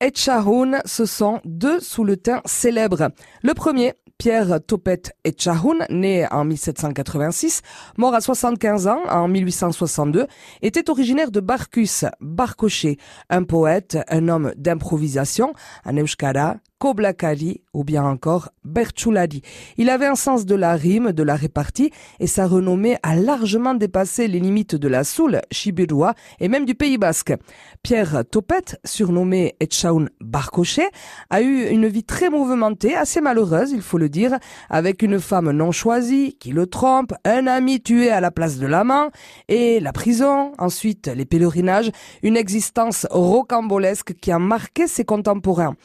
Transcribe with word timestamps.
et 0.00 0.12
Chahoun, 0.14 0.80
ce 0.84 1.04
sont 1.04 1.40
deux 1.44 1.80
sous 1.80 2.04
le 2.04 2.16
teint 2.16 2.40
célèbres. 2.46 3.10
Le 3.42 3.54
premier, 3.54 3.94
Pierre 4.20 4.60
Topet 4.66 5.02
Etchahoun, 5.24 5.86
né 5.88 6.26
en 6.30 6.44
1786, 6.44 7.62
mort 7.96 8.14
à 8.14 8.20
75 8.20 8.86
ans 8.86 9.00
en 9.08 9.28
1862, 9.28 10.26
était 10.62 10.90
originaire 10.90 11.30
de 11.30 11.40
Barcus, 11.40 12.04
Barcoché, 12.20 12.98
un 13.30 13.44
poète, 13.44 13.98
un 14.08 14.28
homme 14.28 14.52
d'improvisation, 14.56 15.54
un 15.84 15.96
euskara, 15.96 16.56
Koblakali 16.80 17.60
ou 17.74 17.84
bien 17.84 18.02
encore 18.02 18.48
Berchuladi. 18.64 19.42
Il 19.76 19.90
avait 19.90 20.06
un 20.06 20.14
sens 20.14 20.46
de 20.46 20.54
la 20.54 20.74
rime, 20.74 21.12
de 21.12 21.22
la 21.22 21.36
répartie 21.36 21.90
et 22.20 22.26
sa 22.26 22.46
renommée 22.46 22.96
a 23.02 23.14
largement 23.14 23.74
dépassé 23.74 24.28
les 24.28 24.40
limites 24.40 24.74
de 24.74 24.88
la 24.88 25.04
Soule, 25.04 25.42
Chibirua 25.52 26.14
et 26.40 26.48
même 26.48 26.64
du 26.64 26.74
Pays 26.74 26.96
Basque. 26.96 27.34
Pierre 27.82 28.24
Topet, 28.28 28.78
surnommé 28.84 29.56
Etchaoun 29.60 30.08
Barcochet, 30.22 30.88
a 31.28 31.42
eu 31.42 31.68
une 31.68 31.86
vie 31.86 32.02
très 32.02 32.30
mouvementée, 32.30 32.96
assez 32.96 33.20
malheureuse, 33.20 33.72
il 33.72 33.82
faut 33.82 33.98
le 33.98 34.08
dire, 34.08 34.38
avec 34.70 35.02
une 35.02 35.20
femme 35.20 35.50
non 35.50 35.72
choisie 35.72 36.38
qui 36.40 36.52
le 36.52 36.66
trompe, 36.66 37.12
un 37.26 37.46
ami 37.46 37.82
tué 37.82 38.10
à 38.10 38.20
la 38.20 38.30
place 38.30 38.58
de 38.58 38.66
l'amant 38.66 39.10
et 39.48 39.80
la 39.80 39.92
prison, 39.92 40.52
ensuite 40.56 41.08
les 41.08 41.26
pèlerinages, 41.26 41.90
une 42.22 42.38
existence 42.38 43.06
rocambolesque 43.10 44.14
qui 44.14 44.32
a 44.32 44.38
marqué 44.38 44.86
ses 44.86 45.04
contemporains. 45.04 45.76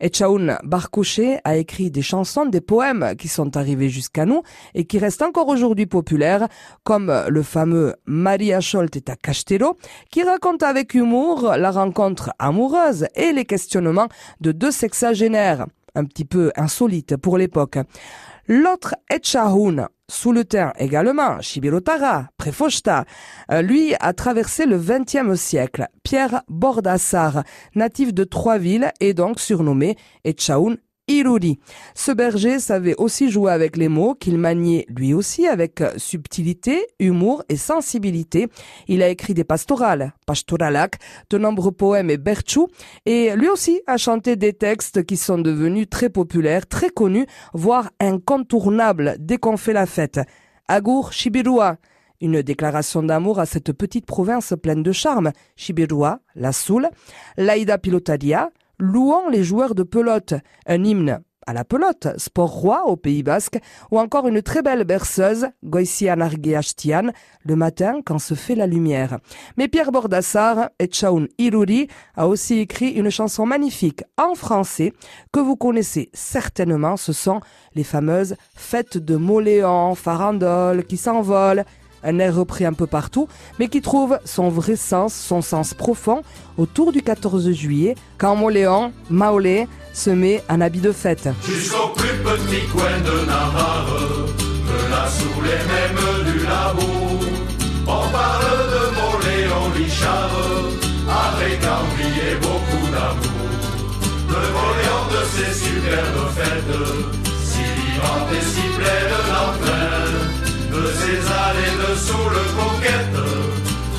Etchaoun 0.00 0.58
Barcochet 0.64 1.40
a 1.44 1.56
écrit 1.56 1.90
des 1.90 2.02
chansons, 2.02 2.46
des 2.46 2.60
poèmes 2.60 3.14
qui 3.18 3.28
sont 3.28 3.56
arrivés 3.56 3.88
jusqu'à 3.88 4.26
nous 4.26 4.42
et 4.74 4.84
qui 4.84 4.98
restent 4.98 5.22
encore 5.22 5.48
aujourd'hui 5.48 5.86
populaires, 5.86 6.48
comme 6.84 7.12
le 7.28 7.42
fameux 7.42 7.94
Maria 8.06 8.60
Scholt 8.60 8.96
et 8.96 9.02
Castello, 9.22 9.76
qui 10.10 10.22
raconte 10.22 10.62
avec 10.62 10.94
humour 10.94 11.54
la 11.56 11.70
rencontre 11.70 12.30
amoureuse 12.38 13.06
et 13.14 13.32
les 13.32 13.44
questionnements 13.44 14.08
de 14.40 14.52
deux 14.52 14.70
sexagénaires, 14.70 15.66
un 15.98 16.04
petit 16.04 16.24
peu 16.24 16.52
insolites 16.56 17.16
pour 17.16 17.36
l'époque. 17.36 17.78
L'autre 18.46 18.94
Etchaoun, 19.10 19.88
sous 20.10 20.32
le 20.32 20.44
terre 20.44 20.72
également, 20.78 21.40
Shibirotara, 21.42 22.28
Prefoshta, 22.38 23.04
euh, 23.52 23.60
lui 23.60 23.94
a 24.00 24.14
traversé 24.14 24.64
le 24.64 24.78
XXe 24.78 25.38
siècle. 25.38 25.86
Pierre 26.02 26.42
Bordassar, 26.48 27.42
natif 27.74 28.14
de 28.14 28.24
Trois-Villes 28.24 28.90
et 29.00 29.12
donc 29.12 29.38
surnommé 29.38 29.96
Etchaoun 30.24 30.78
Iruri. 31.08 31.58
Ce 31.94 32.12
berger 32.12 32.58
savait 32.60 32.94
aussi 32.96 33.30
jouer 33.30 33.50
avec 33.50 33.76
les 33.76 33.88
mots 33.88 34.14
qu'il 34.14 34.38
maniait 34.38 34.86
lui 34.88 35.14
aussi 35.14 35.46
avec 35.46 35.82
subtilité, 35.96 36.86
humour 37.00 37.42
et 37.48 37.56
sensibilité. 37.56 38.48
Il 38.86 39.02
a 39.02 39.08
écrit 39.08 39.34
des 39.34 39.44
pastorales, 39.44 40.12
pastoralak, 40.26 40.98
de 41.30 41.38
nombreux 41.38 41.72
poèmes 41.72 42.10
et 42.10 42.18
berchou, 42.18 42.68
et 43.06 43.34
lui 43.34 43.48
aussi 43.48 43.80
a 43.86 43.96
chanté 43.96 44.36
des 44.36 44.52
textes 44.52 45.04
qui 45.04 45.16
sont 45.16 45.38
devenus 45.38 45.88
très 45.88 46.10
populaires, 46.10 46.66
très 46.66 46.90
connus, 46.90 47.26
voire 47.54 47.90
incontournables 48.00 49.16
dès 49.18 49.38
qu'on 49.38 49.56
fait 49.56 49.72
la 49.72 49.86
fête. 49.86 50.20
Agour 50.68 51.12
Shibirua, 51.12 51.78
une 52.20 52.42
déclaration 52.42 53.02
d'amour 53.02 53.38
à 53.38 53.46
cette 53.46 53.72
petite 53.72 54.06
province 54.06 54.54
pleine 54.60 54.82
de 54.82 54.92
charme, 54.92 55.32
Shibirua, 55.56 56.20
la 56.34 56.52
Soule, 56.52 56.88
Laïda 57.36 57.78
Pilotadia, 57.78 58.50
louant 58.78 59.28
les 59.28 59.44
joueurs 59.44 59.74
de 59.74 59.82
pelote, 59.82 60.34
un 60.66 60.84
hymne 60.84 61.20
à 61.48 61.54
la 61.54 61.64
pelote, 61.64 62.08
sport 62.18 62.50
roi 62.50 62.86
au 62.86 62.96
Pays 62.96 63.22
Basque, 63.22 63.58
ou 63.90 63.98
encore 63.98 64.28
une 64.28 64.42
très 64.42 64.60
belle 64.60 64.84
berceuse, 64.84 65.46
Goisian 65.64 66.20
Argeastian, 66.20 67.10
le 67.42 67.56
matin 67.56 68.00
quand 68.04 68.18
se 68.18 68.34
fait 68.34 68.54
la 68.54 68.66
lumière. 68.66 69.18
Mais 69.56 69.66
Pierre 69.66 69.90
Bordassar 69.90 70.68
et 70.78 70.92
Chaun 70.92 71.26
Iruri 71.38 71.88
a 72.16 72.28
aussi 72.28 72.58
écrit 72.58 72.90
une 72.90 73.08
chanson 73.08 73.46
magnifique 73.46 74.02
en 74.18 74.34
français 74.34 74.92
que 75.32 75.40
vous 75.40 75.56
connaissez 75.56 76.10
certainement, 76.12 76.98
ce 76.98 77.14
sont 77.14 77.40
les 77.74 77.84
fameuses 77.84 78.36
fêtes 78.54 78.98
de 78.98 79.16
Moléon, 79.16 79.94
farandoles 79.94 80.84
qui 80.84 80.98
s'envolent, 80.98 81.64
un 82.02 82.18
air 82.18 82.34
repris 82.34 82.64
un 82.64 82.72
peu 82.72 82.86
partout, 82.86 83.28
mais 83.58 83.68
qui 83.68 83.80
trouve 83.80 84.18
son 84.24 84.48
vrai 84.48 84.76
sens, 84.76 85.14
son 85.14 85.42
sens 85.42 85.74
profond 85.74 86.22
autour 86.56 86.92
du 86.92 87.02
14 87.02 87.50
juillet, 87.52 87.94
quand 88.18 88.36
Moléon, 88.36 88.92
Maolé, 89.10 89.68
se 89.92 90.10
met 90.10 90.42
en 90.48 90.60
habit 90.60 90.80
de 90.80 90.92
fête. 90.92 91.28
Jusqu'au 91.42 91.88
plus 91.96 92.16
petit 92.24 92.66
coin 92.68 92.98
de 93.04 93.26
Navarre, 93.26 93.96
de 94.36 94.90
la 94.90 95.08
sous 95.08 95.40
les 95.42 95.62
mêmes 95.70 96.32
du 96.32 96.44
labo, 96.44 96.82
on 97.86 98.12
parle 98.12 98.60
de 98.74 98.82
Moléon 99.00 99.64
Richard, 99.74 100.30
avec 101.08 101.60
envie 101.64 102.18
et 102.30 102.36
beaucoup 102.36 102.86
d'amour. 102.92 103.38
Le 104.28 104.42
Moléon 104.56 105.02
de 105.10 105.22
ces 105.34 105.52
superbes 105.64 106.28
fêtes, 106.36 106.78
si 107.42 107.62
vivante 107.62 108.30
et 108.36 108.44
si 108.44 108.66
pleine 108.76 109.16
d'entrain, 109.30 110.07
de 110.88 110.94
ses 110.94 111.20
allées 111.44 111.76
de 111.82 111.94
sous 111.96 112.28
le 112.36 112.44
coquette, 112.56 113.20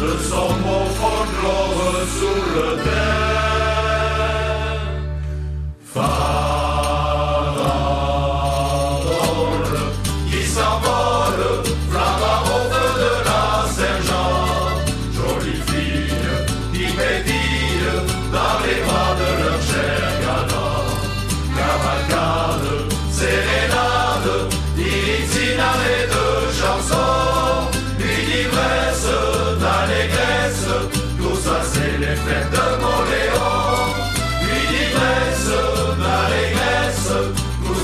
de 0.01 0.11
son 0.29 0.49
beau 0.63 0.85
folklore 0.99 2.01
sous 2.17 2.41
le 2.55 2.83
terre. 2.83 3.08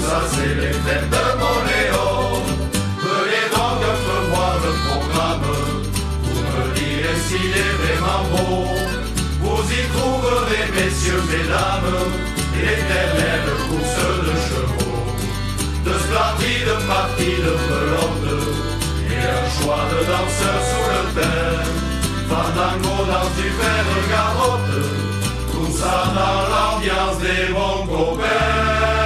Ça 0.06 0.22
c'est 0.32 0.56
les 0.62 0.76
fêtes 0.86 1.10
de 1.16 1.26
Moléon. 1.44 2.14
Venez 3.06 3.48
donc 3.58 3.82
peu 4.06 4.22
voir 4.32 4.56
le 4.66 4.72
programme, 4.86 5.48
vous 6.26 6.42
me 6.52 6.64
direz 6.78 7.18
s'il 7.26 7.54
est 7.66 7.76
vraiment 7.84 8.22
beau. 8.32 8.56
Vous 9.44 9.64
y 9.80 9.84
trouverez, 9.96 10.66
messieurs, 10.78 11.24
mesdames, 11.34 11.94
l'éternelle 12.56 13.50
course 13.68 14.02
de 14.28 14.34
chevaux 14.48 15.06
de 15.86 15.94
splendides 16.04 16.76
parties 16.88 17.40
de 17.48 17.54
pelote 17.68 18.30
et 19.14 19.24
un 19.38 19.46
choix 19.56 19.84
de 19.94 20.00
danseurs 20.12 20.64
sous 20.70 20.88
le 20.94 21.02
terre. 21.18 21.68
Fandango 22.30 22.96
dans 23.14 23.30
du 23.38 23.48
verre 23.60 24.02
garotte, 24.12 24.76
tout 25.52 25.72
ça 25.80 25.96
dans 26.20 26.40
l'ambiance 26.52 27.20
des 27.20 27.54
bons 27.54 27.86
copains. 27.88 29.05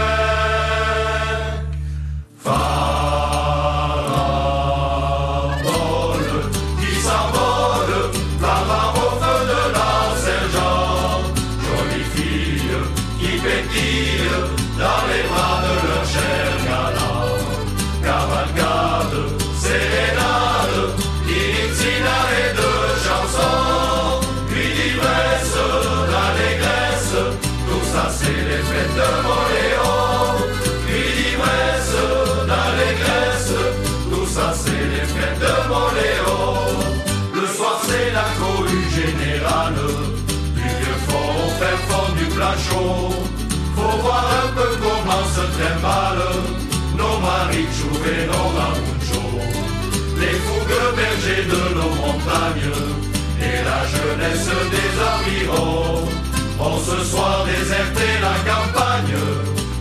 Faut 43.75 43.97
voir 44.01 44.25
un 44.43 44.47
peu 44.55 44.69
comment 44.81 45.23
se 45.35 45.41
trimballent 45.55 46.43
nos 46.97 47.19
marichou 47.19 47.93
et 48.05 48.25
nos 48.27 48.47
ramuchos. 48.57 49.39
Les 50.19 50.37
fougues 50.45 50.95
bergers 50.95 51.45
de 51.45 51.75
nos 51.75 51.93
montagnes 52.01 52.73
et 53.41 53.63
la 53.63 53.81
jeunesse 53.87 54.51
des 54.73 54.91
environs. 55.11 55.88
Vont 56.59 56.77
ce 56.77 57.03
soir 57.05 57.45
déserter 57.45 58.19
la 58.21 58.35
campagne 58.51 59.15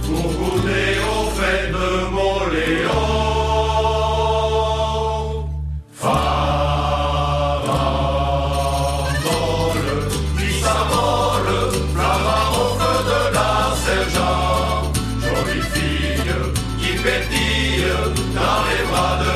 pour 0.07 0.27
goûter 0.33 0.99
au 1.11 1.31
fait 1.31 1.67
de 1.73 1.89
Moléon. 2.19 3.09
Farandole, 5.93 7.69
qui 10.39 10.51
s'ammole, 10.61 11.53
flamant 11.95 12.49
au 12.55 12.57
feu 12.79 12.99
de 13.11 13.21
la 13.35 13.53
Saint-Jean. 13.85 14.93
Jolie 15.21 15.67
fille 15.75 16.33
qui 16.79 16.91
pétille 17.03 17.91
dans 18.37 18.61
les 18.69 18.83
bras 18.89 19.15
de 19.25 19.35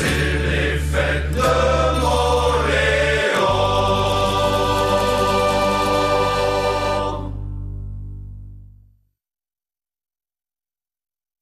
Silly. 0.00 0.59